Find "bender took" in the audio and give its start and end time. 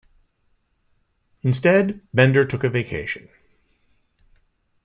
2.11-2.63